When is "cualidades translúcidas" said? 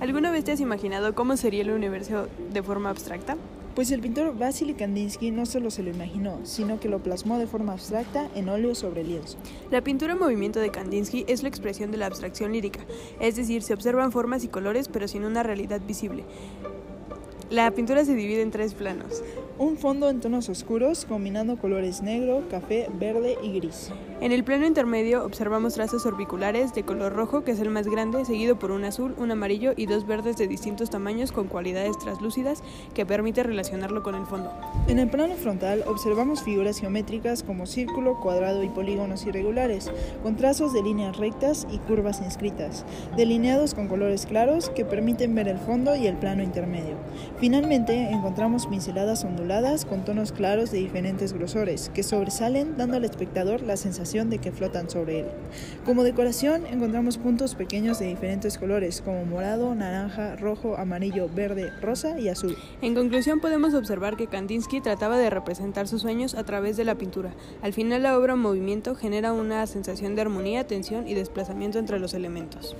31.46-32.62